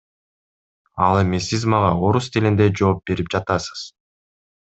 Ал 1.07 1.17
эми 1.23 1.39
сиз 1.47 1.63
мага 1.73 1.91
орус 2.07 2.27
тилинде 2.37 2.67
жоопберип 2.81 3.31
жатасыз. 3.35 3.85